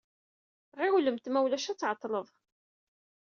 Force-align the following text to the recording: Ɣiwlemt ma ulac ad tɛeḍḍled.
Ɣiwlemt 0.81 1.25
ma 1.29 1.39
ulac 1.45 1.65
ad 1.71 1.77
tɛeḍḍled. 1.79 2.29